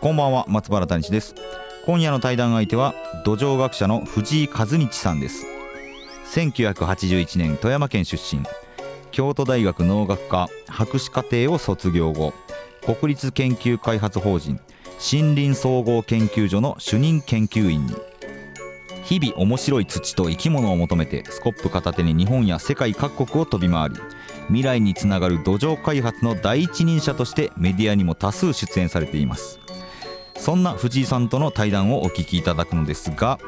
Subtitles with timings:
[0.00, 1.34] こんばんは松原谷です。
[1.84, 2.94] 今夜の対談相手は
[3.24, 5.44] 土壌学者の藤井和道さんです。
[6.32, 8.44] 1981年富山県出身。
[9.10, 12.32] 京都大学農学科博士課程を卒業後
[12.86, 14.60] 国立研究開発法人
[15.00, 17.96] 森林総合研究所の主任研究員に。
[19.04, 23.96] 日々面白い土と生き物を求めてスコップ片手に日本や世界各国を飛び回り
[24.48, 29.58] 未来につながる土壌開発の第一人者としてメディアにも多数出演されています。
[30.38, 33.38] そんな藤井さんとの対談をお聞きいただくのですが、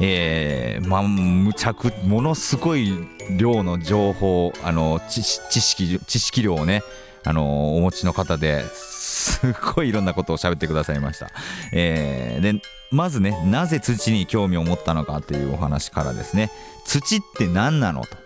[0.00, 2.92] えー、まあ、むちゃくものすごい
[3.36, 6.82] 量の情報あの知識知識量をね
[7.24, 11.30] あのお持ちの方ですごいいろんなことを喋ってくださいました、
[11.72, 16.50] えー、でまずねなぜ土に興味を持ったのかというお話からですね。
[16.84, 18.16] 土って何なのと。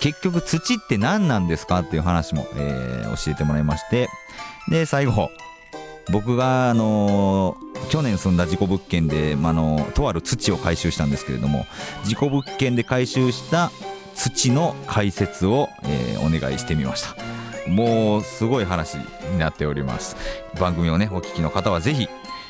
[0.00, 4.08] 結局土って何なんですかっていう話も、えー、教えてもらいまして。
[4.68, 5.30] で最後
[6.10, 11.66] 僕が、あのー、去年住んだ事故物件で、まあのとある土を回収したんですけれども
[12.04, 13.70] 事故物件で回収した
[14.14, 17.16] 土の解説を、えー、お願いしてみました。
[17.68, 18.98] もうすごい話
[19.32, 20.16] になっております。
[20.60, 22.06] 番組をねお聞きの方はぜひ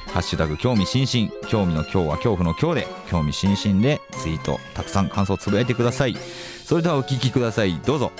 [0.08, 6.16] ハッシュタグ興味津々興味の今日は恐怖の今日で興味津々でツイートたくさん感想をつぶやいてください。
[6.64, 7.78] それではお聞きください。
[7.86, 8.12] どうぞ。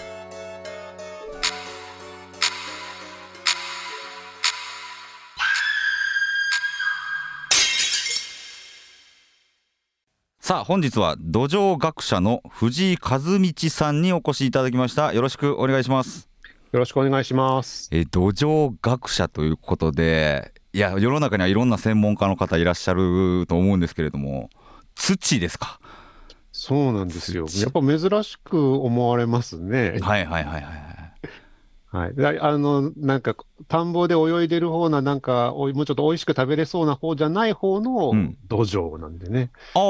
[10.47, 15.15] さあ本日は土壌学者の藤井和道さんにお越しいただきました。
[15.15, 16.29] よろしくお願いします。
[16.71, 17.89] よろしくお願いします。
[17.91, 24.51] え土壌学者ということでいや世の中にはいろんな専門家の方いらっしゃると思うんですけれども
[24.95, 25.81] 土ですか？
[26.53, 27.47] そうなんですよ。
[27.63, 29.97] やっぱ珍しく思われますね。
[30.03, 30.63] はいはいはいはい
[31.95, 33.37] はい、あのなんか
[33.69, 38.13] 田んぼで泳いでる方ななんかもうちょっと美味しく食べれそうな方じゃない方の
[38.49, 39.53] 土壌なんでね。
[39.77, 39.83] うん、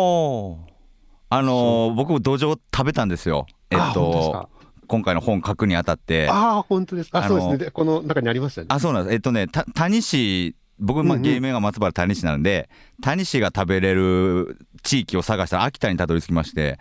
[1.30, 3.46] ああのー、僕も土壌食べたんですよ。
[3.70, 4.50] えっと
[4.86, 6.28] 今回の本書くにあたって。
[6.28, 7.20] ああ本当ですか。
[7.20, 7.70] あそうですね。
[7.70, 8.66] この中にありましたね。
[8.68, 9.14] あそうなんです。
[9.14, 12.68] えっとね谷市僕、まあ、芸名が松原谷市なんで、
[13.00, 16.78] 谷市が食べれる地域を探したら秋田にたどり着きまして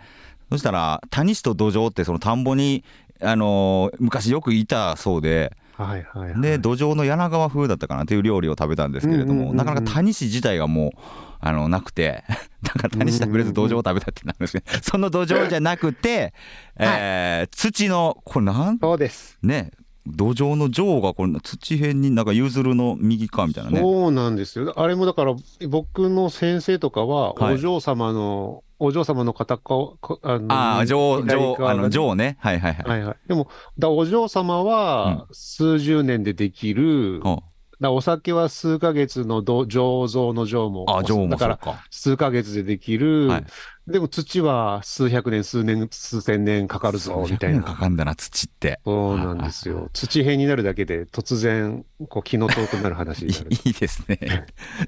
[0.50, 2.84] そしたら谷市と土壌ってその田んぼに
[3.20, 5.56] あのー、昔よくいたそうで。
[5.76, 10.98] はいはいはい、で土壌の柳川風だったかなという料理を食べたんですけれども、なかなか谷市自体がもう
[11.40, 12.22] あのなくて。
[12.62, 16.32] だから谷市食べれず土壌を食べたってなるんですけどその土壌じゃなくて、
[16.78, 18.78] えー、土のこれなん？
[18.78, 19.36] そうです。
[19.42, 19.72] ね
[20.06, 25.34] 土壌の上がこれ土辺になんかゆずるの右側みたいなねそうなんですよあれもだから
[25.68, 29.74] 僕の先生とかはお嬢様のお嬢様の方か、
[30.22, 32.36] あの、ああ、の、嬢ね。
[32.40, 32.88] はいはいはい。
[32.88, 33.16] はいはい。
[33.28, 33.48] でも、
[33.78, 37.38] だお嬢様は、数十年でできる、うん、
[37.84, 41.58] だお酒は数ヶ月の醸造の醸も、あ醸もだから
[41.90, 43.44] 数ヶ月でできる、はい、
[43.86, 47.62] でも土は数百年、数年、数千年かかるぞ、みたいな。
[47.62, 48.80] かかんだな、土って。
[48.84, 49.90] そうなんですよ。
[49.92, 53.28] 土辺になるだけで、突然、こう、気の遠くなる話 い
[53.66, 54.46] いですね。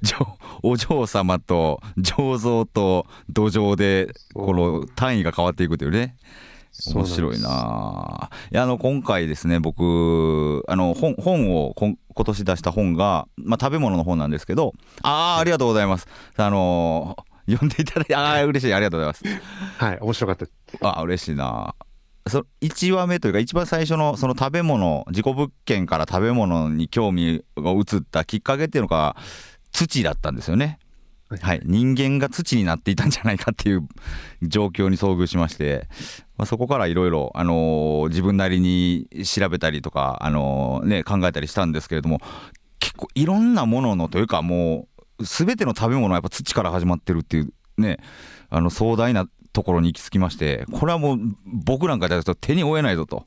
[0.63, 6.17] お嬢様と醸造と土壌で、この単位が変わっていくというね。
[6.95, 8.31] 面白いな。
[8.51, 16.07] いやあの今回ですね僕あの本本を今年出した本が、まあ、食べ物の本なんですけどああありがとうございます。
[16.37, 17.17] あの
[17.49, 19.85] 読んでいただいてああ嬉しいありがとうございます。
[19.85, 20.49] はい面白かっ
[20.81, 21.75] たあ嬉しいな。
[22.29, 29.17] そ1話目というか一番最初のその食べ物自己物件から食べ物に興味が移ったきっかけっていうのが
[29.71, 30.81] 土だったんですよね
[31.29, 33.89] はい、人間が土になっていたんじゃないかっていう
[34.43, 35.89] 状況に遭遇しまして、
[36.37, 37.33] まあ、そこからいろいろ
[38.09, 42.21] 自分なりに調べたりとか、あのー、ね、考えたりしたんですけれども
[42.79, 44.87] 結構いろんなもののというかも
[45.19, 47.99] う全ての食べ物はやっぱ土から始まってるっていうね
[48.49, 53.25] あの壮大なところに行き着きましてこれはもう僕なんかじゃ手に負えないぞと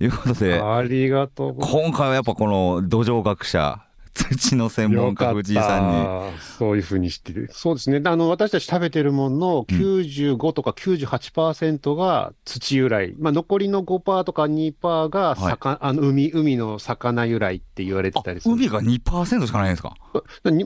[0.00, 3.84] いうことでありがとう今回はやっぱこの土壌学者
[4.36, 6.38] 土の専門家藤井さんに。
[6.58, 7.46] そういうふうにして。
[7.50, 8.00] そうですね。
[8.04, 13.10] あの、私たち食べてるものの95とか98%が土由来。
[13.10, 18.54] うん、まあ、残りの5%とか2%が魚、はい、あの海、海の魚由来って言われてたりする。
[18.54, 19.94] 海が2%しかないんですか？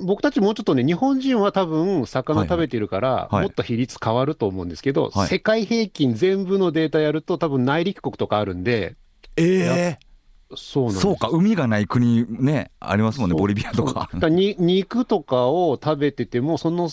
[0.05, 5.19] 僕たちもうちょっとね、日本人は多分魚食べてるから、もっと比率変わると思うんですけど、はい。
[5.21, 8.97] はい、世界平均全部のデータやると多分内陸国とかあるんで、
[9.37, 10.12] ええー
[10.57, 14.09] そうそうか、海がない国ね、ありますもんね、ボリビアとか。
[14.21, 16.89] かに肉とかを食べてても、その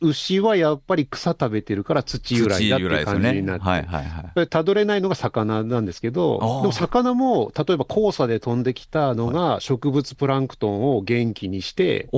[0.00, 4.04] 牛はやっぱり草食べてるから土由来だって感じになって、はいはい
[4.36, 12.08] はい、たどれないのが魚なんですけど、でも魚も例えば黄砂で飛んできたのが植物プランクトンを元気にして、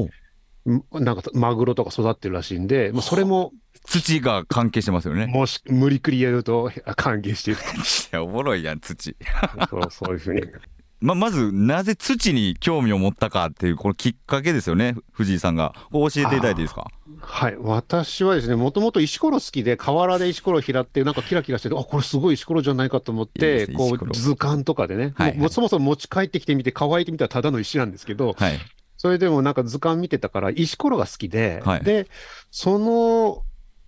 [0.93, 3.53] なんかマグロとか育ってるらしいんで、まあ、それも
[3.85, 5.27] 土が関係してますよね。
[5.27, 7.59] もし無理くりやると関係してる。
[8.23, 9.17] おもろいやん、土。
[9.71, 10.43] そうそういうふうに。
[11.01, 15.75] ままずなぜ土に興味を持ったかっていうこのきっかけですよね藤井さんが。
[15.93, 16.91] 教えていただいていいですか？
[17.21, 17.57] はい。
[17.59, 28.59] 私はですねもともと石ころ好きで河原で石ころ拾ってなんかキラキラしててあこれすごい石ころじゃないかと思ってこう図鑑とかでね、はいはい、そもそも持ち帰ってきてみて乾いてみたらただの石なんですけど、はい、
[28.97, 32.09] それでもなんか図鑑見てたから石ころが好きで、はい、で
[32.51, 33.43] その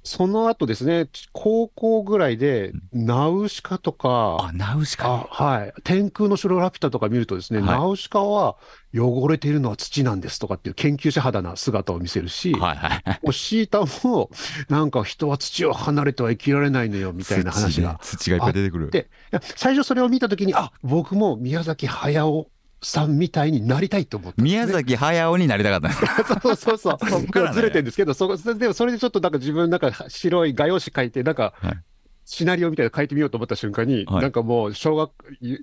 [0.08, 5.82] その後ですね、高校ぐらいで、ナウシカとか、あ、ナウシカ、はい。
[5.84, 8.56] 天空の城ラピュタとか見るとですね、はい、ナウシカは
[8.94, 14.30] 汚れているのは土なんですとかっていう研究者肌な姿を見せるし、はいはい、もうシータも、
[14.70, 18.00] なんか人は土を離れては生きられないのよみたいな話が。
[18.02, 18.90] 土,、がいっぱい出てくる。
[18.90, 19.10] で、
[19.56, 22.48] 最初それを見たときに、あ、僕も宮崎駿
[22.80, 26.98] さんみたいになりたいと思って、ね、宮崎駿になりたかったそうそうそう。
[27.08, 31.78] そこずれてるんですけど、そでもそれでちょっとなんか自分なんか白い画用紙書いて、なんか、はい
[32.30, 35.10] シナリオみたいなの書いてみようと思った瞬間に、はい、なんかもう小学、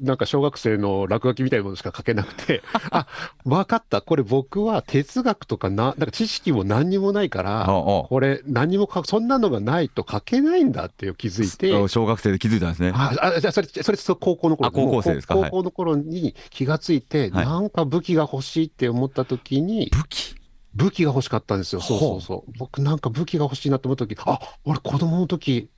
[0.02, 3.06] なんか小学生の落書きみたいなものしか書けなくて、 あ、
[3.46, 4.02] 分かった。
[4.02, 11.88] これ僕は哲学とかな、なんか知識も何にもないから、これ何にもか、そんなのがないと書けないんだって気づいて。
[11.88, 12.94] 小学生で気づいたんですね。
[12.96, 15.36] あ、あじゃあそれ、それ高校の頃高校生ですか？
[15.36, 20.36] 高校の頃に気がついて、はい、なんか武器が欲しいって思った時に、武器？
[20.74, 21.80] 武器が欲しかったんですよ。
[21.82, 22.52] そうそうそう。
[22.58, 25.70] 僕なんか武器が欲しいなと思った時、あ、俺子供の時、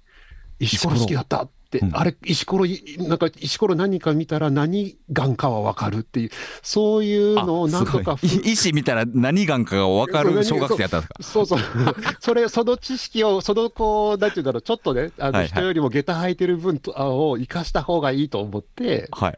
[0.59, 2.65] 石ころ好きだったって、うん、あれ、石ころ、
[3.00, 6.30] なんか石ころ何か見たら何がんかはわかるっていう、
[6.62, 8.18] そういうのをなんとか。
[8.21, 11.24] 石見たら何がんかがわかる小学生やったんですか？
[11.24, 11.59] そうそう。
[12.19, 19.38] それ、その知識を、その子、なんていうんだろう、ちょっとね、あの人よりも下駄履いてる分を生かした方がいいと思って、はい。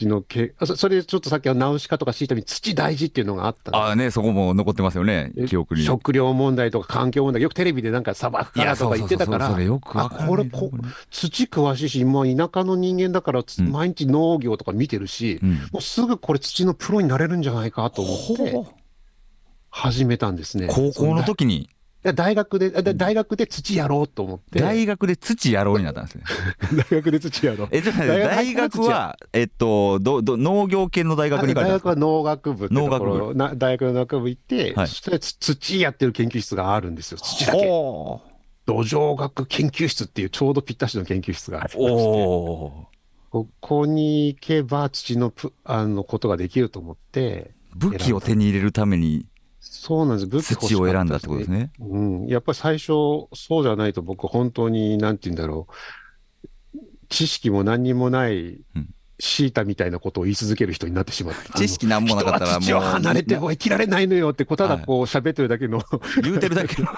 [0.00, 5.84] のけそれでちょっとさっきはナウシカとかシータに土大事っていうのがあったああね、そこも残ってますよね、記憶に。
[5.84, 10.70] 食料問題とか環境問題、よくテレビでなんか砂漠からとか言ってたから、あ、これこ、
[11.10, 18.82] 土詳しいし、もう田舎の人間だから、毎日農業とか見てるし、うん、もうすぐこれ土のプロになれるんじゃないかと思って、
[19.70, 20.68] 始めたんですね。
[20.70, 21.68] 高校の時に？
[22.02, 24.58] 大学で、大学で土やろうと思って。
[24.58, 26.24] 大学で土やろうになったんですね。
[26.90, 27.68] 大学で土やろう。
[27.70, 37.18] え、大学は、えっと、ど、ど、農業系の大学に行かれた大学は農学部農学部な大学の農学部行って、はい、そして土やってる研究室があるんですよ。
[37.18, 37.60] 土だけ。
[37.60, 38.22] 土
[38.66, 42.92] 壌学研究室っていうちょうどぴったしの研究室がありまして。
[43.30, 47.52] ここに行けば土のプあのことができると思って。
[47.74, 49.24] 武器を手に入れるために
[49.82, 50.26] そうなんです。
[50.28, 51.72] 武器土を選んだってことですね。
[51.80, 52.26] うん。
[52.28, 56.78] やっぱり最初、そうじゃないと僕、本当に、なんて言うんだろう。
[57.08, 58.60] 知識も何にもない、
[59.18, 61.58] シータみたいなことを言い続ける人になってしまった。
[61.58, 62.60] 知識なんもなかったらもう。
[62.60, 65.82] 土を離れても生きられないのよって、ただこう喋ってるだけの、
[66.22, 66.88] 言うてるだけの、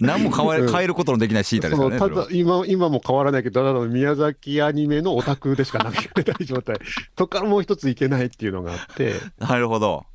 [0.00, 1.98] 何も変わ、変えることのできないシータですよね。
[2.00, 6.76] ただ今、今も変わらないけど、ただの宮崎アニメのオタクでしかなくてない状態。
[7.16, 9.14] そこからもう一ついけないっていうのがあって。
[9.38, 10.06] なるほど。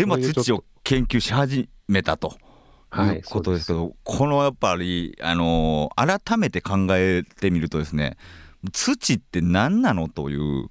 [0.00, 2.36] でも土を研究し始めたと。
[2.92, 8.16] いうことですけど、はい、このやっぱり、あのー、改めて考えてみるとですね
[8.72, 10.70] 土って何なのという、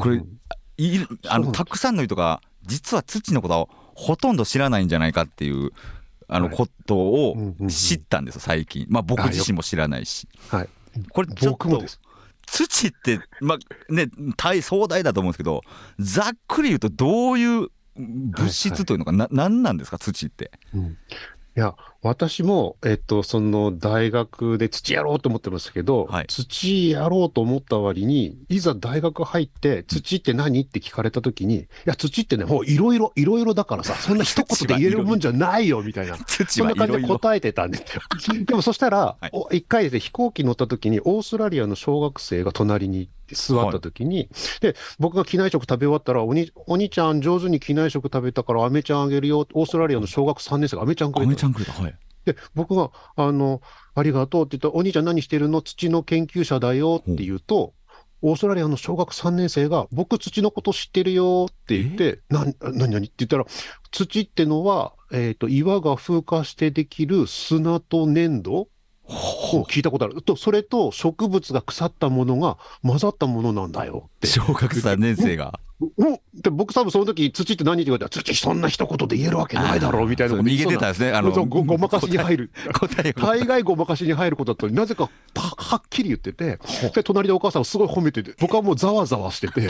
[0.00, 0.24] これ
[0.76, 5.70] いあのたくさんの人が実は土のことはほとんど知らないんじゃないかっていう
[6.28, 7.36] あのことを
[7.68, 10.68] 知ったんですよ最近、まあ、僕自身も知らないし、はい、
[11.10, 11.82] これちょっと
[12.46, 15.62] 土って、まあね、大壮大だと思うんですけど
[15.98, 20.50] ざっくり言うとどういう物質というのがな、はいはい、何なんですか土って。
[20.74, 20.96] うん
[21.56, 21.74] いや、
[22.06, 30.62] 私も、えっと、その大学で土やろうと思ってましたけど、はい、土やろうと思った割に、いざ大学入って、土って何？
[30.62, 36.16] って聞かれたときに、いや、土ってね、もういろいろ、いろいろだからさ、そんな一言で言えるもんじゃないよ、みたいな。
[36.48, 38.02] そんな感じで答えてたんですよ。
[38.46, 44.28] でもそしたら、一、はい、回で飛行機乗ったときに、オーストラリアの小学生が隣に座った時に、はい、
[44.60, 49.46] で、僕が機内食食べ終わったら、おに、お兄ちゃん上手に機内食食べたから、アメちゃんあげるよ。
[49.54, 51.28] オーストラリアの小学3年生がアメちゃんくれた。
[51.28, 51.72] アメちゃんくれた。
[51.72, 51.94] はい。
[52.26, 53.62] で、僕が、あの、
[53.94, 55.62] ありがとうって言ったら、お兄ちゃん何してるの？
[55.62, 57.72] 土の研究者だよって言うと、
[58.22, 63.46] オーストラリアの小学3年生が、僕土のこと知ってるよって言って、な、なになにって言ったら、
[63.90, 68.68] 土ってのは、えっ、ー、と、岩が風化してできる砂と粘土
[69.08, 70.22] を聞いたことある。
[70.22, 74.26] と、それと植物が腐ったものが混ざったものなんだよって。
[74.26, 75.58] 小学3年生が。
[75.78, 81.12] おで僕多分その時土って何って言われたら土そんな一言で言えるわけないだろうみたいな逃げてたんですね。
[81.12, 82.50] あのごごまかしに入る。
[83.20, 86.58] 大概ごまかしに入ることだったのになぜかはっきり言ってて
[86.94, 89.68] で隣でお母さんをすごい褒めてて僕はもうざわざわしてて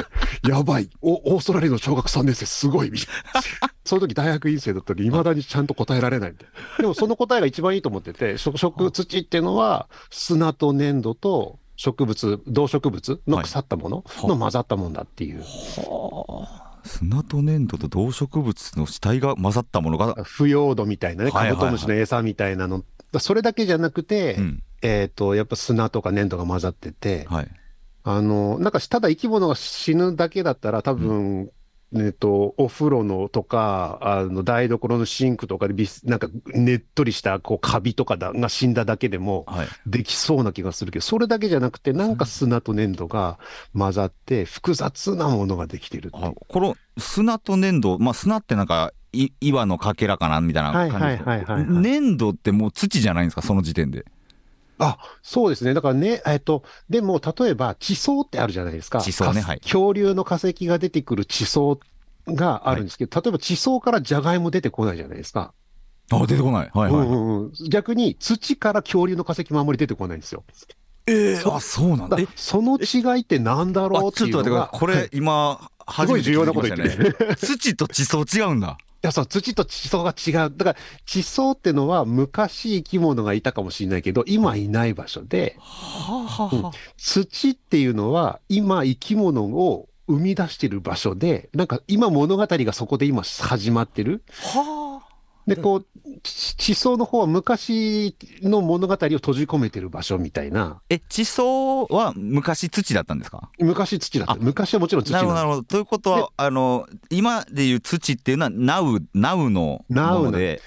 [0.49, 0.91] やばい。
[1.03, 3.09] おオーストラリアの小学3年生すごいみたい
[3.63, 5.11] なその時大学院生だったのにい。
[5.11, 6.45] まだにちゃんと答えられないんで
[6.79, 8.59] でもその答えが一番いいと思ってて植
[8.91, 15.41] 土っていうのは砂と粘土と植物、動植物の腐ったものの混ざったもんだっていう。
[15.43, 20.15] はあ、砂と粘土と動植物の死体が混ざったものが。
[20.25, 22.83] 腐葉土みたいなね、カブトムシの餌みたいなの。
[23.21, 27.49] それだけじゃなくて、うん、えっ、ー、と、やっぱ砂とか粘土が混ざってて、はい、
[28.05, 31.51] あの、なんかただ生き物が死ぬだけだったら多分、
[32.01, 39.47] えっと、お風呂のとか、あの、台所のシンクとかでビス、なんか、ねっとりした、こう、カビとかだが死んだだけでも、
[39.87, 43.39] できそうな気がするけど、はい、それだけじゃなくて、なんか砂と粘土が
[43.77, 54.05] 混ざって、複雑なものができてるこの砂と粘土、まあ、砂ってなんか、い岩のかけらかなみたいな感じではいはい、粘土ってもう土じゃないんですか、その時点で？
[54.79, 55.75] あ、そうですね。
[55.75, 59.01] だからね、えっと、でも、例えば地層ってあるじゃないですか。
[59.01, 59.61] 地層ね、はい。
[59.61, 61.81] 恐竜の化石が出てくる地層
[62.27, 65.53] があるんですけど、はい、例えば地層からジャガイモ出てこないじゃないですか。
[66.11, 66.71] あ、出てこない。
[66.73, 67.07] はいはい。
[67.07, 70.45] うんうん、逆に土から恐竜の化石もあんまり出てこないんですよ。
[71.07, 72.19] ええー、あ、そうなんだ。
[72.35, 74.45] その違いってなんだろうっていうのが。
[74.45, 74.79] ちょっと待って。
[74.79, 77.37] これ今、初めて聞きましたね。
[77.39, 78.77] 土と地層違うんだ。
[79.07, 80.53] や、そう、土と地層が違う。
[80.57, 85.57] だから、地層ってのは昔生き物がいたかもしれないけど、今いない場所で、
[86.53, 94.23] うん、土っていうのは今生き物を生み出してる場所で、なんか今物語がそこで今始まってる。
[94.55, 94.96] はあ。
[95.47, 95.87] で、こう、
[96.23, 100.81] 地層の方は昔の物語を閉じ込めてる場所みたいな。
[100.89, 103.51] え、地層は昔土だったんですか？
[103.61, 104.35] 昔土だった。
[104.37, 105.63] 昔はもちろん土なるほど、なるほど。
[105.63, 110.61] ということは、あの、今でいう土っていうのは、ナウ、ナウのもので、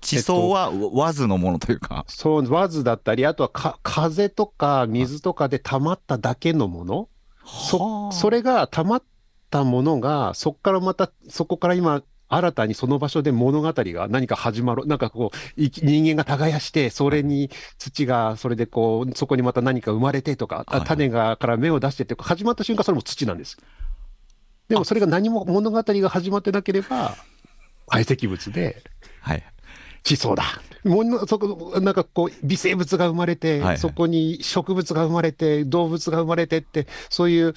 [0.00, 2.04] 地層は和図のものというか。
[2.08, 7.08] そう、和図だったり、あとはか風とか水とかで溜まっただけのもの。
[7.46, 9.02] そ、それが溜まっ
[9.50, 23.58] たものが、そこからまた、そこから今、新たにその場所で物語が何か始まる、なんかこう、人間が耕して、それに土が、それでこう、そこにまた何か生まれてとか、はい、種がから芽を出してって、始まった瞬間、それも土なんです。
[24.68, 27.14] でもそれが何も物語が始まってなければ、
[27.88, 28.82] 排石物で、
[29.20, 29.44] はい、
[30.02, 30.44] 地層だ。
[30.84, 37.54] ものそこなんかこう微生物が生まれて、はいはい、そこに植物が生まれて動物が生まれてってそういう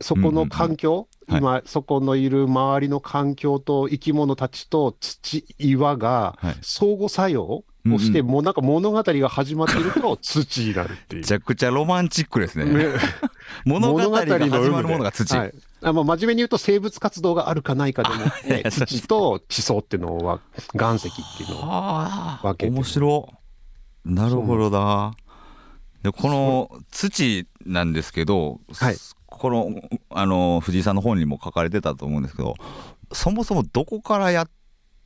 [0.00, 7.64] そこの環境、今、はい、そこのいる周りの環境と生き物たちと土岩が相互作用を
[7.98, 11.22] して、はい、もうなんか物語が始まっていると 土になるっていう。
[11.22, 12.64] めちゃくちゃロマンチックですね。
[12.64, 12.86] ね。
[13.64, 15.36] 物語が始まるものが土。
[15.36, 15.54] はい。
[15.82, 20.40] あまあ、真面目に言うと生物活動があるかないかでも って土と地層っていうのは
[20.74, 23.28] 岩石っていうのを分けて面白
[24.04, 25.14] なるほどな。
[26.02, 28.96] でこの土なんですけど、はい、
[29.38, 29.70] この
[30.10, 32.54] あの藤井さんの本にも書かれてたと思うんですけど
[33.12, 34.50] そもそもどこからやっ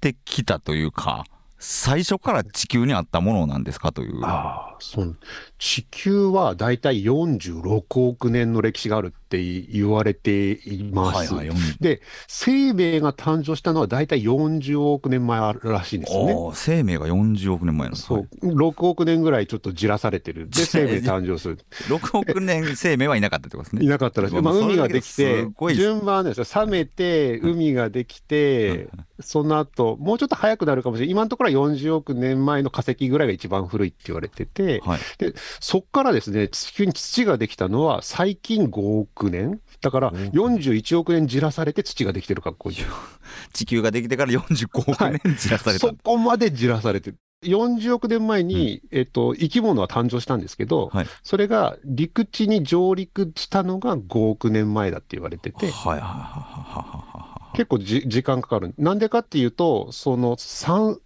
[0.00, 1.24] てきたというか
[1.58, 4.20] 最初から地球にあったものなんですかという。
[4.24, 5.16] あ、そう。
[5.58, 11.34] 地球はだいたい46億年の歴史があるっ言われています。
[11.34, 16.34] はいはい、で、生命が誕生したのはだいたい40億年前らしいんですよね。
[16.54, 18.28] 生命が40億年前なんですそう。
[18.42, 20.48] 6億年ぐらいちょっとじらされてる。
[20.48, 21.58] で、生命誕生する。
[21.88, 23.84] 6億年生命はいなかったってことですね。
[23.84, 24.40] いなかったらしい。
[24.40, 26.46] まあ、海ができて、順番ですよ。
[26.64, 28.88] 冷めて、海ができて、
[29.20, 31.12] その後、もうちょっと早くなるかもしれない。
[31.12, 39.60] 今のところは40億年前の化石ぐらいが一番古いって言われてて、はい、でそこからですね、地球に土ができたのは最近5億年？
[39.80, 42.70] だから41億年じらされて土ができてる格好。
[43.52, 47.16] 地球ができてから45億年じらされた、はい、そこまでじらされてる。
[47.44, 58.74] 40億年前に、うん、えっと、生き物は誕生したんですけど、はい、それが陸地に上陸したのが5億年前だって言われてて、はい結構じ時間かかる。
[58.76, 60.98] なんでかっていうと、その3、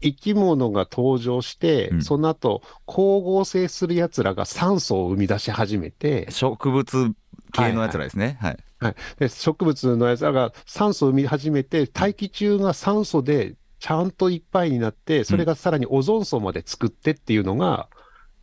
[0.00, 6.28] 生き物が登場して、うん、その後光合成するやつらが酸素を生み出し始めて。
[6.30, 7.12] 植物
[7.54, 8.64] 系のやつらですね、はい、はい。
[8.78, 17.88] はい、で植物のやつらが酸素を生み始めて大気中が酸素でちゃんといっぱいになってそれがさらにオゾン層まで作ってっていうのが、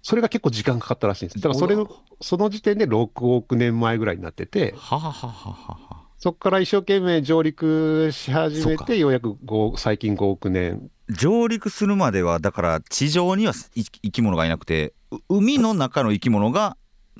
[0.01, 1.41] それが結構時間かかったらしいんです。
[1.41, 1.75] だからそれ
[2.21, 9.35] その時点で6億年前ぐらいになっててははははそこから一生懸命上陸し始めてようやく
[9.77, 10.91] 最近5億年。
[11.09, 14.93] 上陸するまではだから地上には生き物がいなくて
[15.27, 16.77] 海の中の生き物が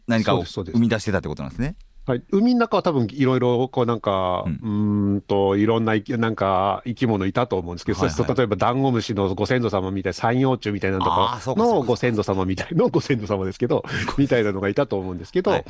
[0.08, 1.76] 何かを生み出してたってことなんですね。
[2.04, 13.84] はい、海の中は多分いろいろこうなんか、うん、んといろんななんか生き物いたと思うんですけど、はいはい、例えばダンゴムシのご先祖様みたいな三葉虫みたいなのとかのご先祖様みたいのご先祖様ですけど
[14.18, 15.66] みたいなのがいたと思うんですけどはい、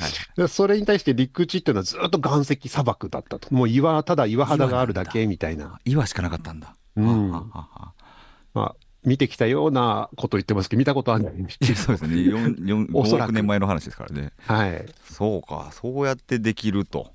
[0.48, 3.54] それに対して陸地っていうのはずっと岩石砂漠だったと。
[3.54, 5.80] もう岩ただ岩肌があるだけみたいな。
[5.84, 6.76] 岩しかなかったんだ。
[6.96, 7.94] うん、ははは
[8.54, 14.32] まあ見てきたようなこと言ってますけど、見たことあるそうですね、5億年前の話ですからね。
[14.46, 17.12] はい、そうか、そうやってできると。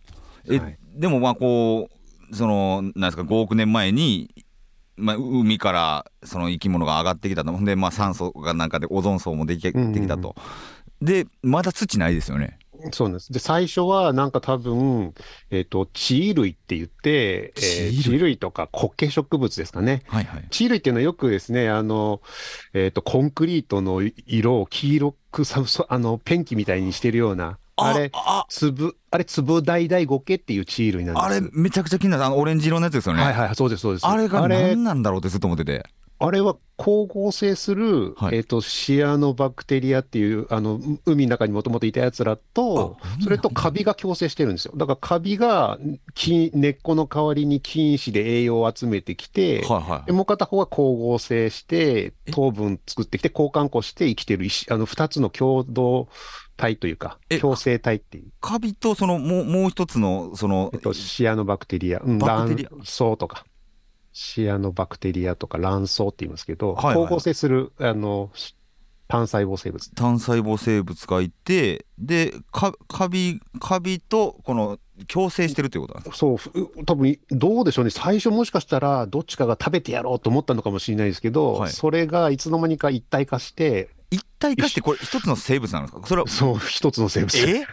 [0.48, 1.88] え、はい、でもまあこ
[2.30, 4.30] う、その、なんですか、5億年前に、
[4.96, 10.34] まあ、海からその生き物が上がってきたと、で、まあ、酸素がなんかでオゾン層もできできたと。
[11.02, 12.58] で、まだ土ないですよね。
[12.92, 13.32] そうなんです。
[13.32, 15.14] で、最初はなんか多分、
[15.50, 18.38] えっ、ー、と、地衣類って言って、えー、地衣類？
[18.38, 20.02] とか苔植物ですかね。
[20.06, 20.46] はいはい。
[20.50, 22.20] 地衣類っていうのはよくですね、あの、
[22.74, 28.10] えっ、ー、と、コンクリートの色を黄色くさ、あの、ペンキみたいにしてるような、あれ、
[28.48, 32.24] 粒、あれ、粒大々苔っていう地衣類なんですあれ、めちゃくちゃ気になる。
[32.24, 33.22] あの、オレンジ色のやつですよね。
[33.22, 34.06] はいはい、そうです、そうです。
[34.06, 35.84] あれが何なんだろうってずっと思ってて。
[36.18, 44.72] あれは光合成する、はい、えっ、ー、と、シアノバクテリアっていう、あの、海の中にもともといたやつらと、それとカビが共生してるんですよ。
[44.76, 45.78] だからカビが
[46.24, 56.08] 根っこの代わりに菌糸で栄養を集めてきて、はいはい、もう片方は光合成して、糖分作ってきて、交換庫して生きてるあの、二つの共同
[56.56, 58.24] 体というか、共生体っていう。
[58.40, 63.44] カビとそのもうもう一つの、その、えっと、シアノバクテリア、うん、卵巣とか。
[64.18, 68.30] シアノバクテリアとか卵巣って言いますけど、はいはい、光合成するあの
[69.08, 69.94] 単細胞生物。
[69.94, 72.72] 単細胞生物がいて、で、カ
[73.10, 86.06] ビ、カビとこの共生してるということなんですそう、多分どうでしょうね、最初もしかしたら、どっちかが食べてやろうと思ったのかもしれないですけど、はい、それがいつの間にか一体化して、一体化して、これ、一つの生物なんですか？
[86.06, 87.36] それはそう、一つの生物。
[87.36, 87.66] え？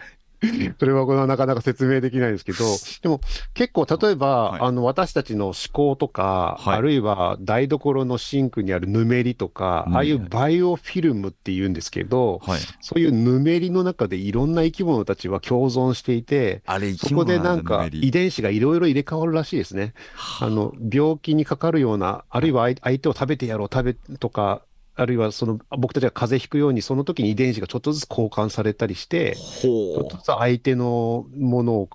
[0.78, 2.64] それはなかなか説明できないですけど、
[3.02, 3.20] でも
[3.52, 16.62] 結構例えば、はい、あの私たちの思考とか、はい、あるいは台所のシンクにあるぬめりとか、ああいうバイオフィルムっていうんですけど、はい、そういうぬめりの中でいろんな生き物たちは共存していて、
[16.96, 19.92] そこでなんか遺伝子がいろいろ入れ替わるらしいですね。
[20.40, 20.54] あ。
[20.54, 24.62] の病気にかかるような、あるいは相手を食べてやろう、食べとか、
[24.96, 31.88] あるいはその僕たちが風邪ひくように、その時に遺伝子がちょっとずつ交換されたりして、ちょっとずつ相手のものを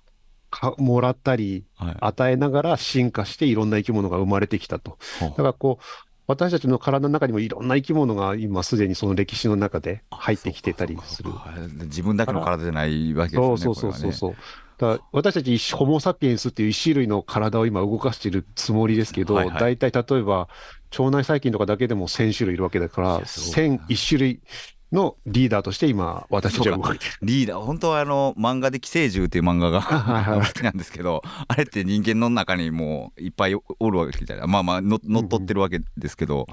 [0.52, 1.64] かもらったり、
[2.00, 4.98] 与えながら進化していろんな生き物が生まれてきたと。
[5.22, 5.84] だからこう、
[6.28, 11.32] 私たちの体の中にもいろんな生き物が今すでにその歴史の中で入ってきてたりする。
[11.86, 13.58] 自分だけの体じゃないわけですね。
[13.58, 14.36] そうそうそうそう。
[14.78, 20.48] だ私たちホモ・サピエンスっていう一種類の体を今動かしているつもりですけど、はいはい、大体例えば
[20.98, 24.42] 腸内細菌とかだけでも1000種類いるわけだから、1001種類
[24.92, 27.12] のリーダーとして今、私たちは動いてる。
[27.22, 36.48] リーダー、本当はあの漫画で寄生獣っていう漫画が好きなんですけど、 あれって人間の中にもいっぱいおるわけみたいな、まあまあ乗っ取ってるわけですけど、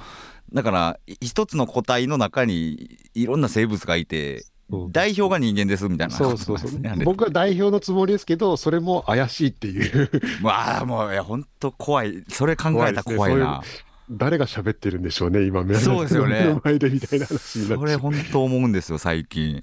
[0.52, 4.44] だから一つの個体の中にいろんな生物がいて、
[4.90, 6.70] 代表が人間ですみたいな、そうそうそう。
[7.04, 10.10] 僕は代表のつもりですけど、それも怪しいっていう。
[10.42, 13.62] わあ、もう、いや、本当怖い、それ考えたら怖いな。
[14.10, 16.60] 誰が喋ってるんでしょうね、今、そうですよね。
[16.64, 19.62] 前でみたいな話になそれ、本当思うんですよ、最近。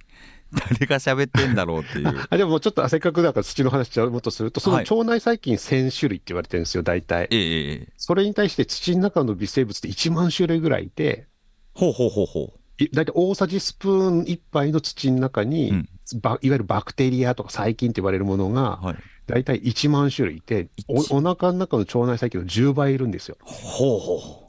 [0.53, 2.13] 誰が喋ってんだろうっていう。
[2.29, 7.27] あでもちょっとせっかくだから土の話をもっとすると、その腸内細菌1000種類って言われてるんですよ、大体。
[7.32, 11.27] ええそれに対して土の中の微生物って1万種類ぐらいいて、
[11.73, 12.60] ほうほうほうほう。
[12.91, 18.95] 大体大さじスプーン1杯の土の中に、うん、いわゆるバクテリアとか細菌って言われるものが、はい、
[19.27, 23.38] 大体1万種類いてお、お腹の中の腸内細菌の10倍いるんですよ。
[23.43, 24.43] ほうほう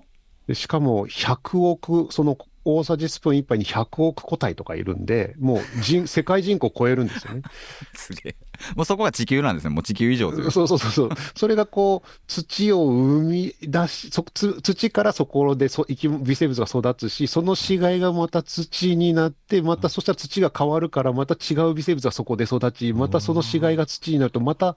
[0.48, 7.42] でしかも100億、その大さじスプーン1杯に100億個体とかいるんで、もう人世界人口を超えるんですよね。
[7.94, 8.36] すげえ。
[8.76, 11.10] もうそこが地球なんですね、もう地球以上そうそうそうそう。
[11.34, 24.76] それがこう、土を生み出し、そ土からそこでそ生き微生物が育つし、その死骸がまた土になって、またそしたら土が変わるから、また違う微生物がそこで育ち、またその死骸が土になると、また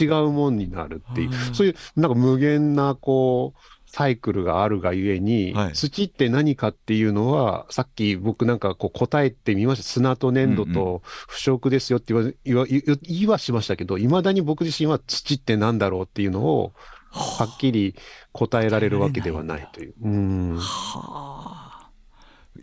[0.00, 9.84] 違うもんになるっていう、そういうなんか無限なこう、サイクルがあるがゆえに、はい、土って何かっていうのは、さっき僕なんかこう答えてみました。
[9.84, 16.74] 砂と粘土と腐食ですよって言わ,、言わ言いはしましたけど、いまだに僕自身は土って何だろうっていうのを、
[17.10, 17.94] はっきり
[18.32, 19.94] 答えられるわけではないという。
[20.02, 20.56] うん。
[20.58, 21.90] はあ。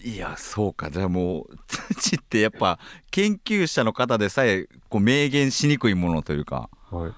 [0.03, 0.91] いやそうか。
[0.91, 2.77] じゃあもう土ってやっぱ
[3.09, 7.11] 研究者の方でさえこう明言しにくいものというか、はい、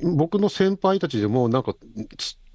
[0.00, 1.74] 僕の先輩たちでも、なんか、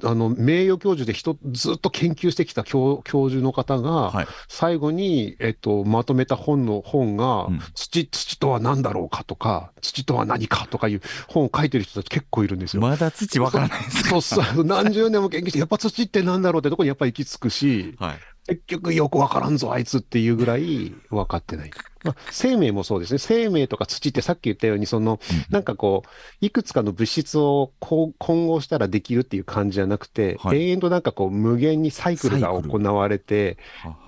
[0.03, 12.81] あの名誉教授で人ずっと研究してきた教教授の方が、はい、最後に、えっと、まとめた本の本が、うん、土、土とは何だろうかとか、土とは何かとかいう本を書いてる人たち結構いるんですよ。
[12.81, 14.09] まだ土わからないですか？
[14.09, 21.71] そうそう、何十年も研究して、やっぱ土って何だろうってとこにやっぱ行き着くし、はい、結局よくわからんぞ、あいつっていうぐらい分かってない。
[22.03, 23.17] まあ、生命もそうですね。
[23.17, 28.13] 生命とか土ってさっき言ったように、その、なんかこう、いくつかの物質を混
[28.47, 33.57] 合したらできるっていう感じじゃなくて、はい、永遠となんかこう、無限にサイクルが行われて、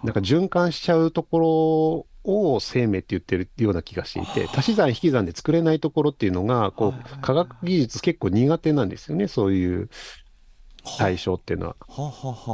[0.04, 9.90] なんか循環しちゃうところを生命って言ってるような気がしていて、足し算引き算で作れないところっていうのが、こう、科学技術結構苦手なんですよね、そういう
[10.98, 11.76] 対象っていうのは。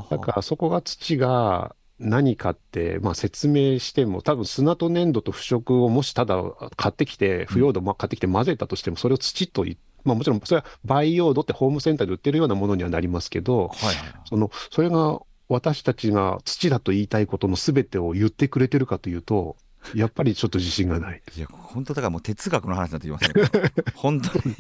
[0.10, 6.42] だからそこが土が何かって、まあ、説明しても、多分砂と粘土と腐食をもしただ
[6.76, 9.66] 買ってきて、腐葉土買ってきて混ぜたとしても、それを土と
[10.04, 19.58] まあ、もちろんそれは培養土ってホームセンターで売ってるようなものにはなりますけど、はい、そのそれが私たちが土だと言いたいことのすべてを言ってくれてるかというと、
[19.96, 21.22] やっぱりちょっと自信がない。
[21.36, 23.72] いや、本当だからもう哲学の話になってきますね。
[23.96, 24.56] 本当に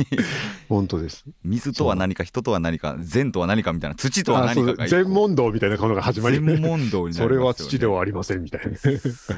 [0.68, 1.26] 本当です。
[1.44, 8.78] 水とは何か、人とは何か、善とは何かみたいな、土とは何かが全問答みたいなことが始まり全問答になり、ね、それは土ではありませんみたいな。
[8.78, 8.90] す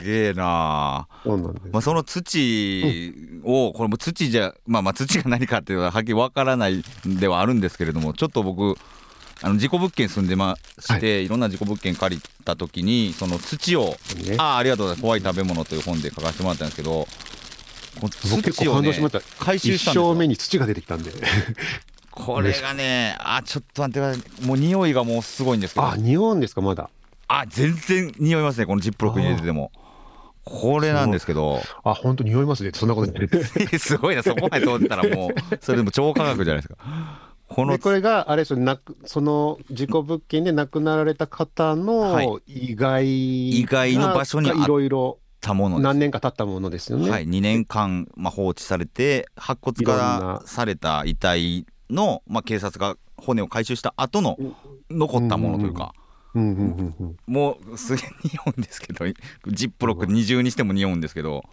[0.04, 1.62] げえなそうなん。
[1.72, 8.78] まあ、その土を、うん、これも土じゃ、まあまあ土が何かっていうのははっきりわからないではあるんですけれども、ちょっと僕、
[9.44, 15.02] あの事故物件住んでまして、はい、いろんな事故物件借りた時にその土を、ね、ああありがとうございます。
[15.02, 17.06] 怖い食べ物という本で書かせてもらったんですけど
[18.10, 18.92] 土を、ね、
[19.40, 21.12] 回収したんです目に土が出てきたんで。
[22.10, 24.46] これがねあちょっと待ってください。
[24.46, 25.88] もう匂いがもうすごいんですけど。
[25.88, 26.90] あ匂うんですかまだ。
[27.28, 28.66] あ全然匂いますね。
[28.66, 29.72] このジップロックに入れてても。
[30.46, 31.60] これなんですけど。
[31.84, 32.72] あ本当匂いますね。
[32.74, 33.12] そんなこと
[33.78, 33.98] す。
[33.98, 34.24] ごいな。
[34.24, 36.78] そこまで通ってたらもうそれでも超科学じゃないですか
[37.54, 47.12] このこれがあれですなその事故物件で亡くなられた方の意外意外の場所にいろいろたもの何年か経ったものですよね。
[47.12, 54.38] はい、2年間、まあ、放置されて白骨化された遺体の、まあ、警察が骨を回収した後の
[54.90, 55.94] 残ったものというか。
[57.28, 59.06] もうすげえ匂うんですけど
[59.46, 61.44] ジップロック二重にしても匂うんですけど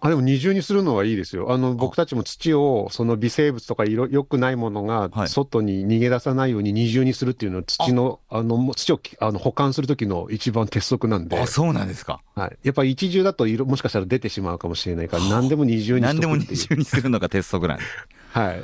[0.00, 1.52] あでも二重にするのはいいですよ。
[1.52, 11.38] あの僕たちも土をその微生物とかよくないものが外に逃げ出さないように二重にするっていうのは土のあの土をあの保管する時の一番鉄則なんで。
[11.38, 12.20] あそうなんですか。
[12.34, 12.58] はい。
[12.62, 17.88] やっぱり一重だと色もしかしたら出てしまうかもしれないから何でも二重に何でも二重にするのが鉄則なんです。
[18.38, 18.62] はい。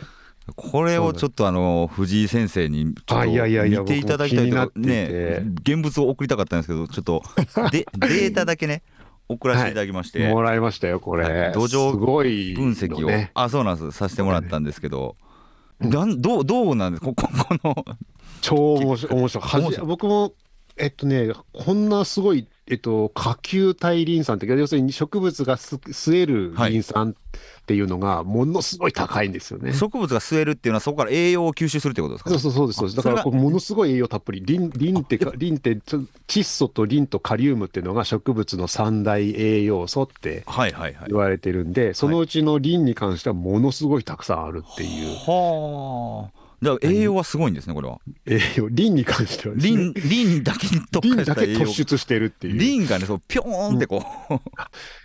[0.56, 7.22] これをちょっとあの藤井先生にちょっと見ていただきたいとね現物を送りたかったんですけどちょっと
[7.70, 8.82] で データだけね
[9.28, 11.52] 送らせていただきまして、はい、もらいましたよこれ。
[11.54, 13.92] 土壌分析を、ね、あそうなんです。
[13.92, 15.16] させてもらったんですけど、
[15.80, 17.04] なんどうどうなんです？
[17.04, 17.85] かここの。
[18.40, 19.76] 超面白い面白い。
[19.87, 20.32] 僕も
[20.82, 27.14] えっとねこんなすごいえっと、下球体リン酸って、要するに植物が吸えるリン酸っ
[27.66, 32.30] ていうのが、ものすごい高いんですよね、はい、植物が吸えるっていうのは、そこから栄養を吸収するってことですか？
[32.30, 35.72] そうそうそうです、だからものすごい栄養たっぷり、リンリンって、リンって
[36.28, 40.44] 窒素とリンとカリウムっていうのが植物の三大栄養素って
[41.08, 45.16] 言われてるんで、そのうちのリンに関しては、ものすごいたくさんあるっていう。
[45.26, 47.98] はあだから栄養はすごいんですね、これは。
[48.25, 51.61] 栄養、リンに関しては、ね、リン、リンだけに特化した栄養。
[51.61, 52.59] 突出してるっていう。
[52.59, 54.35] リンがね、そう、ぴょーんってこう、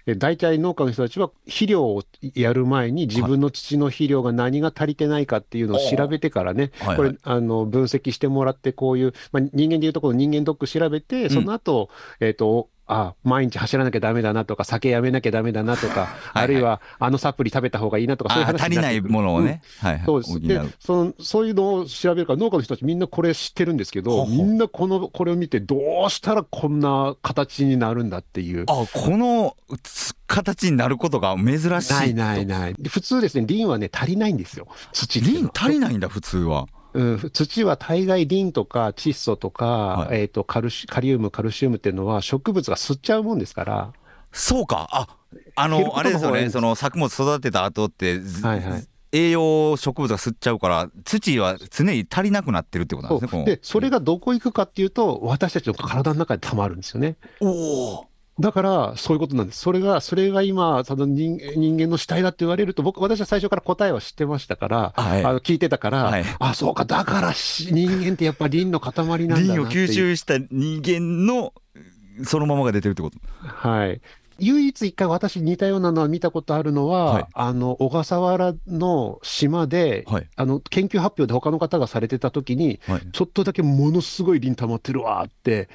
[0.06, 0.20] うん。
[0.20, 2.04] 大体農家の人たちは肥料を
[2.36, 11.90] やる前に自分の土の肥料が何が足りてないかっていうのを調べてからね、はい、これ、あの、分析してもらって、こういう、まあ、人間でいうところ人間ドック調べて、その後、
[12.22, 19.98] うん、えっ、ー、と、あ毎日走らなきゃだめだなとか、酒やめなきゃだめだなとか、 はいはい、あるいはあのサプリ食べた方がいいなとか、そういう話足りないものをね、うん、はい。
[19.98, 20.40] はい、そうです。
[20.40, 28.64] でそのそういうのを調べるから、農家の人たち、みんなこれ知ってるんですけど、みんなこのこれを見て、どうしたらこんな形になるんだっていう。
[28.68, 29.56] あこの
[30.28, 32.76] 形になることが珍しいないないない。
[32.88, 36.68] 普通ですね、リンはね、足りないんですよ、土リン足りないんだ、普通は。
[36.98, 43.94] うん、土は大概リンとか窒素とか、はい、えーと、カルシカリウム、カルシウムっていうのは植物が吸っちゃうもんですから。
[44.32, 45.08] そうか、あ
[45.56, 53.46] あのあれですよね、その作物育てた後って、はいはい、栄養植物が吸っちゃうから、土は常に足りなくなってるってことなんですね。
[53.46, 57.16] で、それがどこ行くかっていうと、私たちの体の中でたまるんですよね。
[57.40, 58.06] おお。
[58.40, 59.60] だから、そういうことなんです。
[59.60, 68.94] それが、それが今、その人人間の死体だって言われると、僕、私は最初から答えは知ってましたから、はい、あの聞いてたから、はい、あ、そうか、だから人間ってやっぱり輪の塊
[69.28, 71.54] なんだな輪を吸収した人間の
[72.24, 73.18] そのままが出てるってこと。
[73.42, 74.02] はい。
[74.40, 85.70] 唯一一回私似たようなのは見たことあるのは、はい、あの、小笠原の島で、はい、あの、研究発表で他の方がされてた時に、はい、ちょっとだけものすごい輪溜まってるわって、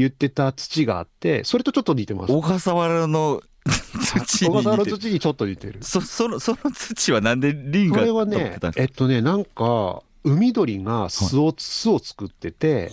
[0.00, 2.32] 言ってた土があって、それとちょっと似てます。
[2.32, 5.78] 小笠原の土小笠原の土にちょっと似てる。
[5.82, 12.90] そそのその土はなんでリンがこれはね、えっとね、なんか、海鳥が巣を,、巣を作ってて、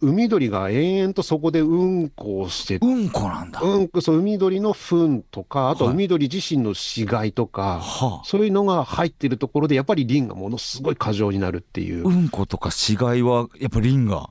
[0.00, 3.60] 海鳥が延々とそこでうんこをしてうんこなんだ。
[3.60, 12.06] うんこ、そう、海鳥の糞とか、あと海鳥自身の死骸とか、はい、そういうのが入ってるところで、やっぱりリンがものすごい過剰になるっていう。
[12.06, 14.28] うんことか死骸は、やっぱりリンが。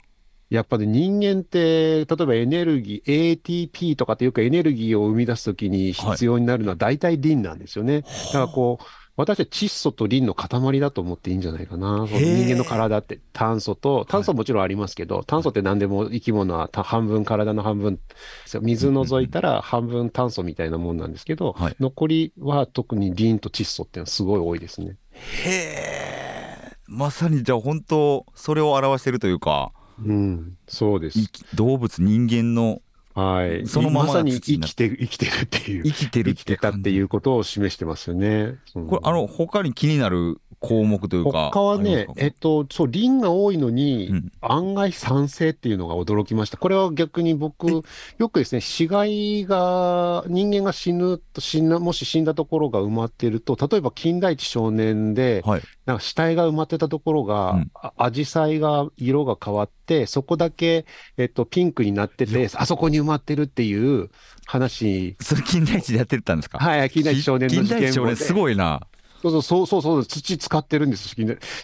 [0.53, 7.93] やっぱり人間って、例えばエネルギー、ATP とかってよくエネルギーを生み出すときに必要になるのは大体リンなんですよね。
[7.93, 8.85] はい、だからこう、
[9.15, 12.05] 私は窒素とリンの塊だと思っていいんじゃないかな。
[12.07, 17.99] 人間の体って炭素と、炭素もちろんありますけど、はい、炭素って何でも生き物は半分体の半分、
[18.45, 24.97] 水除いたら半分炭素みたいなもんなんですけど、はい、残りは特にリンと窒素っていうのはすごい多いですね。
[25.13, 26.77] へえ。
[26.85, 29.71] まさにじゃあ本当、それを表してるというか。
[29.99, 31.19] うん、そうです。
[31.55, 32.81] 動物、人間の
[33.15, 33.67] はい。
[33.67, 35.83] そのままさに生きてる、生きてるっていう。
[35.83, 38.55] 生きてる生きてたっていうことを示してますよね。
[38.73, 41.51] これ、あの、他に気になる項目というか。
[41.53, 46.57] 他はね、えっと、そう、リンが多いのに、うん、案外酸性っていうのが驚きました。
[46.57, 47.83] これは逆に僕、
[48.17, 57.61] よくですね、死骸が、人間が死ぬと、死んだ、もし死んだところが埋まっていると、例えば金田一少年で、はい、なんか死体が埋まってたところが、
[57.97, 60.85] アジサイが色が変わって、そこだけ、
[61.17, 64.09] えっと、ピンクになってて、あそこに埋まってるっていう
[64.45, 65.17] 話。
[65.19, 66.57] それ金田一でやってたんですか？
[66.57, 68.87] はい、金田一少年の事件すごいな。
[69.31, 71.15] そうそうそうそう、土使ってるんです、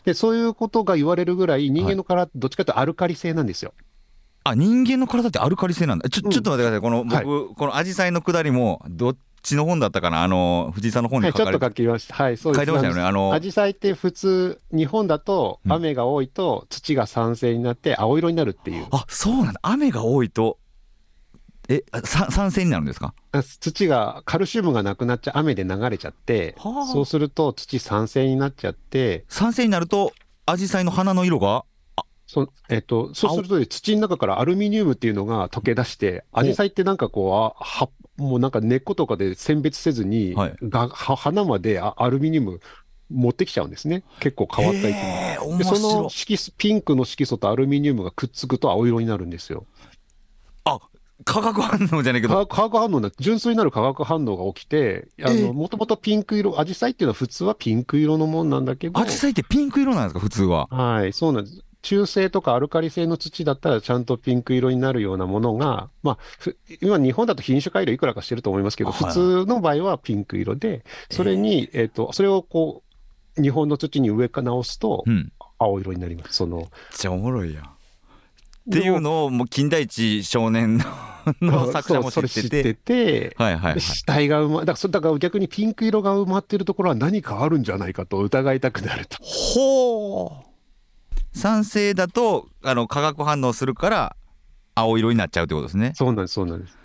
[0.06, 3.74] で、そういうことが言われるぐらい、人間の体ってどっちかというとアルカリ性なんですよ。
[4.44, 6.10] あ、人間の体ってアルカリ性なんだ。
[6.10, 6.82] ちょ、ちょっと待ってください。
[6.82, 10.24] この、僕、はい、このアジサイのくだりも、どっちの本だったかな？
[10.24, 12.16] あの、藤井さんの本に書かれて、はい、ちょっと書きました。
[12.16, 12.60] はい、そうです。
[12.60, 13.02] 書いてましたよね。
[13.02, 18.84] あの、アジサイって普通、日本だと雨が多いと土が酸性になって青色になるっていう。
[18.84, 19.60] うん、あ、そうなんだ。
[19.64, 20.58] 雨が多いと
[21.70, 23.14] え酸性になるんですか？
[23.62, 30.12] 土がカルシウムがなくなっちゃ雨で流れちゃって、はあ、そうすると土酸性になっちゃって酸性になると
[30.48, 31.64] アジサイの花の色が
[32.26, 42.60] そ,、えっと、そうすると土の中からアルミニウムっていうのが溶け出してアジサイってなんかこうはもうなんか根っことかで選別せずに、はい、が花までアルミニウム
[43.10, 44.04] 持ってきちゃうんですね。
[44.20, 45.58] 結構変わった生き物。
[45.58, 49.66] で、その色素、ピンクの色素とアルミニウムがくっつくと青色になるんですよ。
[51.26, 52.48] 化学反応じゃないけど。
[52.48, 59.00] 化学反応な、純粋なる化学反応が起きて、あの、もともとピンク色、アジサイっていうのは普通はピンク色のもんなんだけど。
[59.00, 60.68] アジサイってピンク色なんですか、普通は。
[60.68, 61.64] はい、そうなんです。
[61.82, 66.52] 中性とかアルカリ性の土だったらちゃんとピンク色になるようなものが、まあ、
[66.82, 72.84] 今日本だと品種改良いくらかしてると思いますけど、普通の場合はピンク色で、それに、えっ、と、それをこ
[73.38, 75.06] う、日本の土に植えか直すと、
[75.58, 76.34] 青色になります。
[76.34, 76.58] その。
[76.58, 77.70] めっちゃおもろいやん。
[78.70, 80.78] っていうのをもう金田一少年
[81.42, 82.64] の 作者も知ってて。
[82.64, 89.18] てて、はいはい、はい、死体が埋ま、だからだから逆にピンク色が埋まってるところは何かあるんじゃないかと疑いたくなると。
[89.24, 90.50] ほう。
[91.38, 94.16] 酸性だとあの化学反応するから
[94.76, 95.94] 青色になっちゃうってことですね。
[95.96, 96.78] そうなんですそうなんです。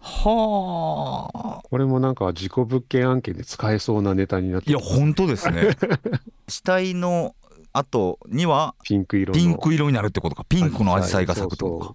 [0.00, 1.60] はあ。
[1.62, 5.76] これもなんか事故物件案件で使えそうなネタになっていや本当ですね。
[6.48, 7.34] 死体の
[7.72, 11.94] 後にはピンク色ピンク色になるってことかピンクのアジサイが咲くってこと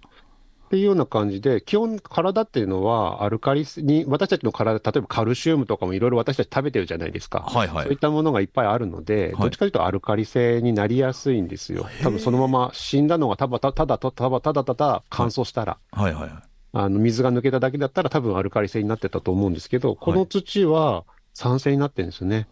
[0.68, 7.40] っていうような感じで、基本、体っていうのは、アルカリに、私たちの体、例えばカルシウムとかもいろいろ私たち食べてるじゃないですか。
[7.40, 7.84] はいはい。
[7.84, 11.86] そういったものがいっぱいあるので、どっちかというとアルカリ性になりやすいんですよ。
[12.02, 15.78] 多分そのまま死んだのがただただただただただ乾燥したら。
[15.92, 16.32] はいはいはい。
[16.72, 22.46] あの水が抜けただけだったら多分アルカリ性になってたと思うんですけど、この土は酸性になってるんですよね。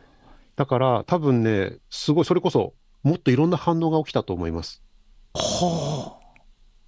[0.56, 2.72] だから多分ね、すごい、それこそ
[3.06, 4.82] もっといろんな反応が起きたと思います。
[5.32, 6.26] はあ。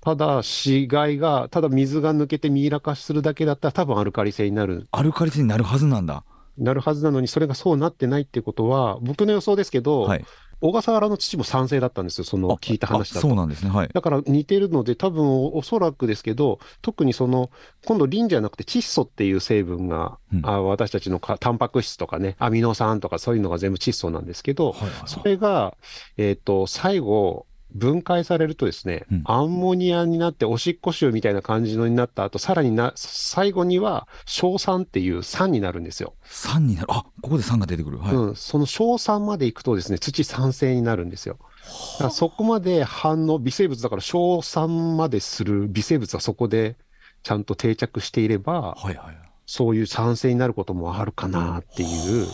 [0.00, 4.88] ただ、死骸が、ただ水が抜けてミイラ化するだけだったら、多分アルカリ性になる。
[4.90, 6.24] アルカリ性になるはずなんだ。
[6.56, 10.24] なるはずなのに、それがそうなってないってことは、僕の予想ですけど、はい、
[10.60, 13.28] 小笠原の土も酸性だったんですよ、その聞いた話だと。
[13.28, 17.50] そうなんですね、はい、だから似てるので、多分おそらくですけど、特にその
[17.84, 25.76] 今度、リンじゃなくて窒素っていう成分が、うん、あ私たちのかタンパク質とかね、アミノ酸とかそういうのが全部窒素なんですけど、はいはいはい、それが、
[26.16, 36.14] えーと最後、分解されるとですね、うん、アンモニアになっておしっこ臭みたいな感じのになった後、さらにな、最後には硝酸っていう酸になるんですよ。
[36.24, 37.98] 酸になるあ、ここで酸が出てくる。
[37.98, 38.14] はい。
[38.14, 41.38] うん、その硝酸までいくとですね、土酸性になるんですよ。
[42.10, 46.76] そこまで反応、微生物だから硝酸までする微生物はそこで
[47.22, 52.26] ちゃんと定着していれば、はいはい、そういう酸性になることもあるかなっていう。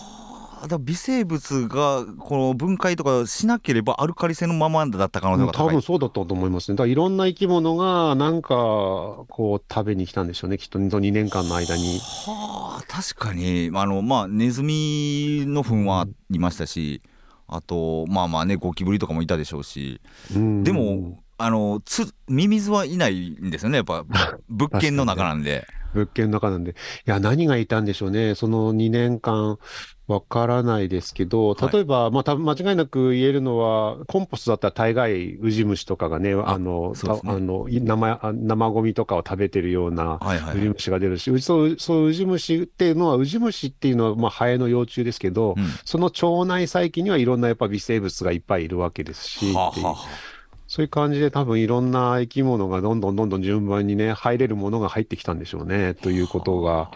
[0.69, 6.77] だ微生物がこの分解とかしなければアルカリ性のままだった可能性が高い多分そうだったと思いますね。
[6.77, 11.99] だからいろんな生き物がなんかこう食べに来たんでしょうね、きっと2年間の間に。
[11.99, 17.03] はあ、確かに、あのまあ、ネズミの糞はいましたし、
[17.47, 20.01] あと、まあまあね、ゴキブリとかもいたでしょうし、
[20.35, 24.05] うん、でも、あのつミミズはいないんですよね、やっぱ
[24.49, 25.67] 物件の中なんで。
[25.95, 26.73] 物件の中なんで。
[26.73, 26.75] い
[27.07, 28.35] や、何がいたんでしょうね。
[28.35, 29.59] その2年間、
[30.07, 40.21] わからないですけど、例えば、はい、まあ、多分間違いなく言えるのは、コンポストだったら大概、ウジ虫とかがね、あの、ね、あの生、生ゴミとかを食べてるような
[40.55, 50.34] ウジ虫が出るし、はいはい、そう、そう、ウジ虫っていうのは、ウジ虫っていうのは、まあ、ハエの幼虫ですけど、うん、その腸内細菌にはいろんなやっぱ微生物がいっぱいいるわけですし、はあはあ
[50.75, 56.91] そういう感じで多分いろんな生き物がどんどんどんどん順番にね、入れるものが入ってきたんでしょうね、ということが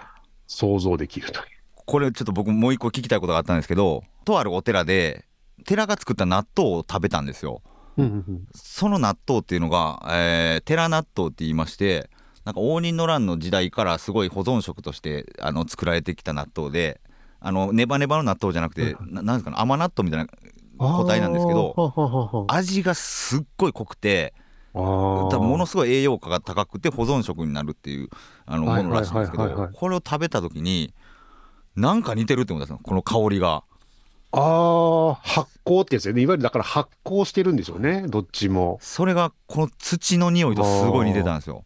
[0.48, 1.46] 想像できるという。
[1.86, 5.26] これちょっと僕もう一個聞きたいことがあったんですけど、とあるお寺で、
[5.64, 7.62] 寺が作った納豆を食べたんですよ。
[8.52, 12.10] その納豆っていうのが、えー、寺納豆って言いまして、
[12.44, 17.00] なんか応仁の乱の時代からすごい保存食としてあの作られてきた納豆で、
[17.38, 20.28] あのネバネバの納豆じゃなくて、ななんですかね、甘納豆みたいな
[20.78, 24.34] 個体なんですけど味がすっごい濃くて
[24.74, 28.08] ものすごい栄養価が高くて保存食になるっていう
[28.46, 30.94] あのものらしいんですけどこれを食べた時に
[31.76, 33.62] なんか似てるって思ったんですこの香りが。
[34.30, 36.20] ああ、発酵ってやつよね。
[36.20, 38.78] いわゆるだから発酵してるんでしょうね、どっちも。
[38.82, 41.64] それがこの土の匂いとすごい似てたんですよ。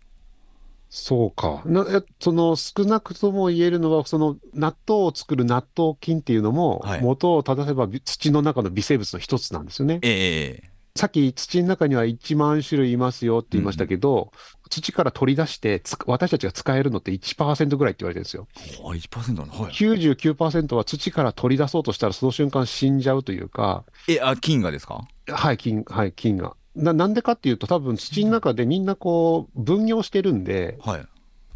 [0.94, 1.86] そうかな
[2.20, 10.00] その少なくとも言えるのは、その納豆を作る納豆菌っていうのも、はい、元を正せば土の中の微生物の一つなんですよね。
[10.02, 18.46] ええさっき土の中には1万種類いますよって言いましたけど、うん、土から取り出して私たちが使えるのって1%ぐらいって言われてるんですよ。
[18.84, 23.84] あ、1%なの、はい、99%は土から取り出そうとしたらその瞬間死んじゃうというか。
[24.06, 25.08] え、あ、菌がですか？
[25.28, 26.56] はい、菌、はい、菌が。
[26.74, 31.06] ななんでかっていうと、多分土の中でみんなこう分業してるんで、一、はい、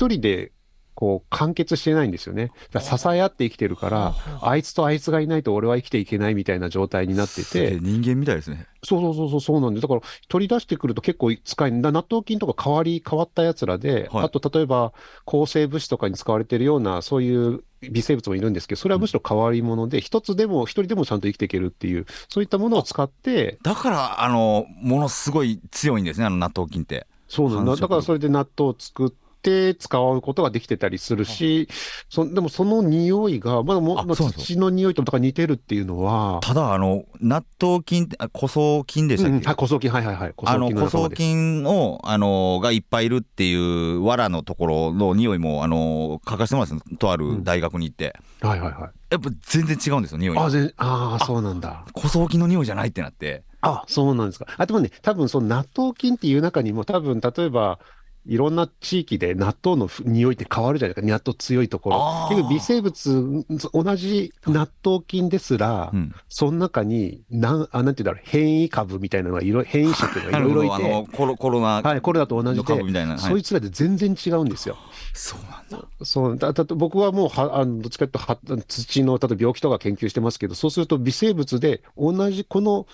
[0.08, 0.52] 人で
[0.96, 2.50] こう完結してないんですよね。
[2.72, 7.78] だ支え合って生きてるから、あいつとあいつがいないと俺は生きていけないみたいな状態になってて。
[7.80, 8.66] 人間みたいですね。
[8.82, 14.94] そうそうそうそう、そうなんで、だから取り出してくると結構使い、納豆菌とか変わり、変わったやつらで、はい、あと例えば
[15.26, 23.58] 抗生物質とかに使われてるような、そういう微生物もいるんですけど、それはむしろ変わり者で、一、つでも、一人でもちゃんと生きていけるっていう、そういったものを使って。
[23.62, 27.06] だから、あの、ものすごい強いんですね、あの納豆菌って。
[27.28, 27.76] そうなんだ。
[27.76, 31.68] だからそれで納豆を作って、て使うことができてたりするし、
[32.08, 36.40] そでもその匂いが、まだも土の匂いとか似てるっていうのは。
[36.42, 40.34] ただ、あの、納豆菌、古草菌でしたっけ、うん、はい、古草菌、はいはいはい。
[40.44, 48.16] あの、古草菌を、あの、がいっぱいいるっていう藁のところの匂いも、あの、書かせてもらとある大学に行って。
[48.42, 48.90] うん、はいはいはい。
[49.10, 51.84] やっぱ全然違うんですよ、匂いああ、そうなんだ。
[51.94, 53.44] 古草菌の匂いじゃないってなって。
[53.60, 54.46] あ、そうなんですか。
[54.56, 57.78] あ、でもね、多分その納豆菌っていう中にも、多分例えば、
[58.26, 62.28] いろんな地域で納豆の匂いって変わるじゃないですか、納豆強いところ。
[62.28, 74.76] 結局微生物、同じ納豆菌ですら、うん、その中になんあ、なんていうんだろう、変異株みたいなのがいろ、変異種っていうのがいろいろいて コロ、コロナ、はい、コロナと同じで、はい、そいつらで全然違うんですよ。
[75.12, 75.88] そうなんだ。
[76.02, 82.86] そうだだ僕はもうはあの、どっちかというとは、土の、例えば病気とか研究してますけど、そうすると微生物で同じこの、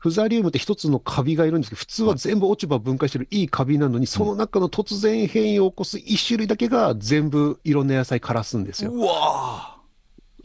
[0.00, 8.92] フザリウムって一つのカビがいるんですけど、普通は全部落ち葉分解してるいいカビなのに、その中の突然変異を起こす一種類だけが全部いろんな野菜枯らすんですよ。
[8.92, 9.76] うわ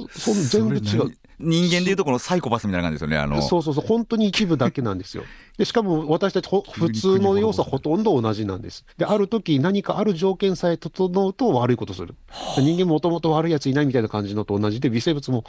[0.09, 1.17] そ全部違う。
[1.39, 3.17] 人間でいうとこのサイコパスみたいな感じですよね。
[3.17, 5.23] あのそうそうそう、本当に一部だけなんですよ。
[5.57, 8.85] でしかも私たち普通の要素はほとんど同じなんです。
[8.97, 12.15] で、ある時何かある条件さえ整うと悪いことする。
[12.57, 15.45] 人間もともと悪いやついないみたいな感じのと同じで、微生物も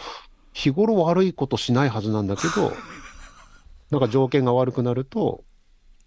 [0.53, 2.73] 日頃悪いことしないはずなんだけど、
[3.91, 5.45] なんか条件が悪くなると、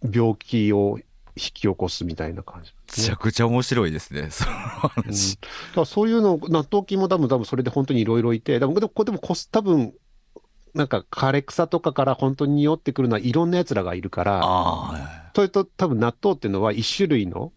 [0.01, 0.99] 病気を
[1.35, 5.33] 引き起こすみたいな感じ、ね、めちゃくちゃ面白いですね、その話。
[5.33, 9.93] うん、だからそういうの、納豆菌も多分、多分それで本当にいろいろいて、でも、でも、でも多分、
[10.73, 14.41] なんか枯れ草とかから本当に匂ってくるのはいろんなやつらがいるから、
[15.35, 17.51] それと多分納豆っていうのは一種類の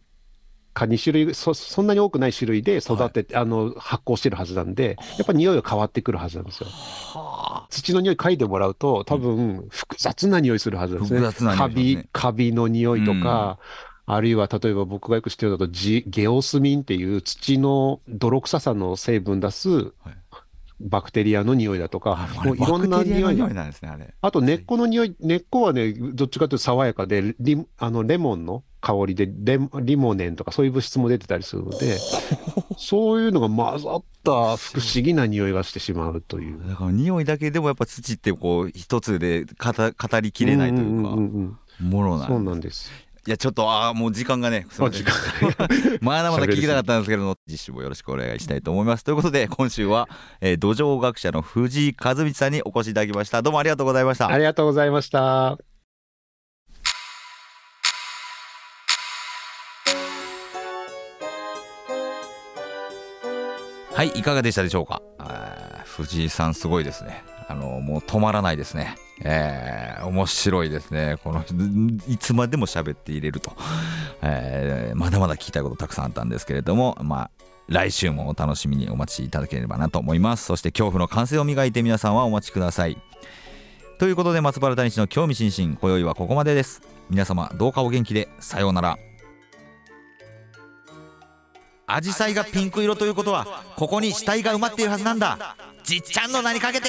[0.72, 6.68] か2種類そ、そんなに多くない種類で育てて、はい、あの発酵してるはずなんで、やっぱ匂いが変わってくるはずなんですよ。
[7.70, 11.20] 土の匂い嗅いでもらうと、多分複雑な匂いするはずですね。
[11.20, 13.58] 複雑なね、カビ、カビの匂いとか、
[14.06, 19.92] うん、あるいは例えば僕がよく知ってるのだとジ、ゲオスミンっていう土の泥臭さの成分出す、はい。
[20.82, 31.98] バクテリアの匂いだとか、もういろんな匂いなんですね、あと根っこの匂い、根っこはね、どっちかというと爽やかで、リあのレモンの香りでレ、リモネンとかそういう物質も出てたりするので、
[32.76, 36.68] そういうのが混ざった不思議な匂いがしてしまうという。
[36.68, 41.10] だから匂いだけでもやっぱ土ってこう一つで語りきれないというか、
[41.80, 42.90] ものなんそうなんです。
[43.24, 44.66] いやちょっとああもう時間がね
[46.02, 49.04] まだまだ聞きたかったんですけれども実習もよろしくお願いしたいと思います。
[49.04, 50.08] ということで今週は、
[50.40, 53.40] えー、土壌学者の藤井和道さんにお越しいただきました。
[53.42, 54.26] どうもありがとうございました。
[54.26, 55.71] ありがとうございました
[64.03, 65.00] はいいかがでしたでしょうか？
[65.84, 67.22] 藤井さんすごいですね。
[67.46, 68.96] あのもう止まらないですね。
[69.22, 71.18] えー、面白いですね。
[71.22, 71.44] この
[72.12, 73.53] いつまでも喋っていれると、
[74.20, 77.30] えー、まだまだ聞きたいことたくさんあったんですけれどもまあ
[77.68, 80.46] 来週もお楽しみにお待ちいただければなと思います。
[80.46, 82.98] そして恐怖の感性を磨いて皆さんはお待ちください。
[84.00, 86.82] ということで松原谷氏の興味津々今宵はここまでです。
[87.09, 88.98] 皆様どうかお元気でさようなら。
[91.95, 95.57] アジサイがピンク色ということはここに死体が埋まっているはずなんだ。
[95.84, 96.88] じっちゃんの名にかけて